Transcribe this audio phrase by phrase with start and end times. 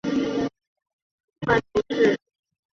[0.03, 0.49] 韦南人口
[1.41, 2.19] 变化图示